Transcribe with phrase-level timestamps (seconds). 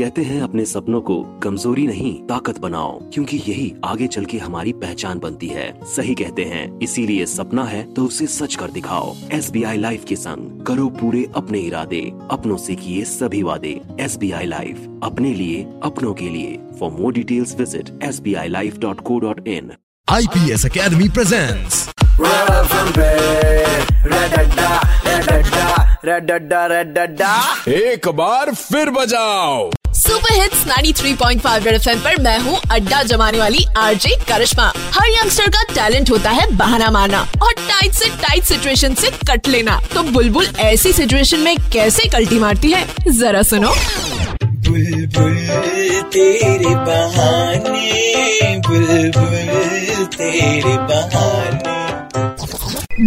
[0.00, 4.72] कहते हैं अपने सपनों को कमज़ोरी नहीं ताकत बनाओ क्योंकि यही आगे चल के हमारी
[4.82, 9.50] पहचान बनती है। सही कहते हैं इसीलिए सपना है तो उसे सच कर दिखाओ। एस
[9.50, 12.00] बी आई लाइफ के संग करो पूरे अपने इरादे
[12.30, 16.90] अपनों से किए सभी वादे। एस बी आई लाइफ अपने लिए अपनों के लिए। For
[16.90, 19.72] more details visit S B I life dot co dot in
[20.08, 21.88] I P IPS Academy presents
[27.68, 29.70] एक बार फिर बजाओ।
[30.00, 35.48] सुपर हिट्स 93.5 रेड एफएम पर मैं हूँ अड्डा जमाने वाली आरजे करिश्मा। हर यंगस्टर
[35.48, 40.02] का टैलेंट होता है बहाना मारना और टाइट से टाइट सिचुएशन से कट लेना। तो
[40.02, 42.86] बुलबुल ऐसी सिचुएशन में कैसे कल्टी मारती है?
[43.08, 43.74] जरा सुनो।
[44.44, 45.36] बुलबुल
[46.12, 51.78] तेरे बहाने बुलबुल तेरे बहाने।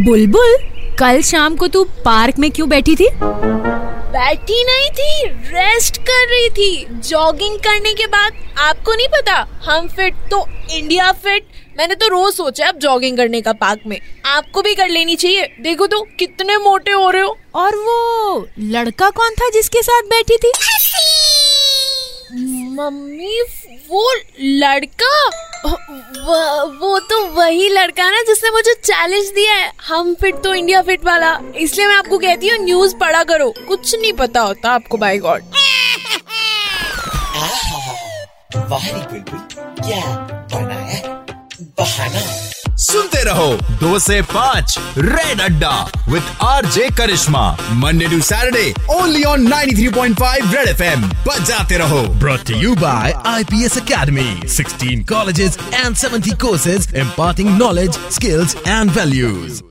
[0.04, 0.58] बुलबुल
[1.00, 3.08] कल शाम को तू पार्क में क्यों बैठी थी?
[4.14, 9.88] बैठी नहीं थी रेस्ट कर रही थी। जॉगिंग करने के बाद आपको नहीं पता हम
[9.88, 14.62] फिट तो इंडिया फिट मैंने तो रोज सोचा अब जॉगिंग करने का पार्क में। आपको
[14.62, 19.34] भी कर लेनी चाहिए। देखो तो कितने मोटे हो रहे हो। और वो लड़का कौन
[19.34, 20.52] था जिसके साथ बैठी थी?
[22.76, 23.42] मम्मी
[23.90, 25.16] वो लड़का?
[26.24, 30.82] वो, वो तो वही लड़का ना जिसने मुझे चैलेंज दिया है। हम फिट तो इंडिया
[30.82, 34.98] फिट वाला। इसलिए मैं आपको कहती हूँ न्यूज़ पढ़ा करो। कुछ नहीं पता होता आपको
[34.98, 35.44] बाई गॉड
[38.70, 40.02] वाह क्या
[40.54, 41.02] बनाया
[41.78, 42.22] बहाना।
[42.84, 45.72] सुनते रहो दो से पाँच रेड अड्डा
[46.10, 47.46] with RJ Karishma
[47.84, 53.78] Monday to Saturday only on 93.5 red FM बजाते रहो brought to you by IPS
[53.84, 59.64] Academy 16 colleges and 70 courses imparting knowledge skills and values